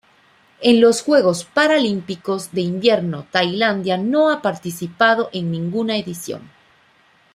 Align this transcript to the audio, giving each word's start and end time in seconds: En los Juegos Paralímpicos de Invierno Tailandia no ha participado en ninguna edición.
En 0.61 0.81
los 0.81 1.03
Juegos 1.03 1.43
Paralímpicos 1.45 2.51
de 2.53 2.61
Invierno 2.61 3.27
Tailandia 3.29 3.99
no 3.99 4.31
ha 4.31 4.41
participado 4.41 5.29
en 5.31 5.51
ninguna 5.51 5.95
edición. 5.95 6.49